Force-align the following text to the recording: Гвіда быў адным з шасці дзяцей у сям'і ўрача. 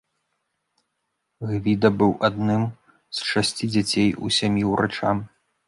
Гвіда 1.51 1.91
быў 1.99 2.11
адным 2.31 2.63
з 3.19 3.29
шасці 3.31 3.65
дзяцей 3.77 4.09
у 4.25 4.35
сям'і 4.41 4.69
ўрача. 4.75 5.11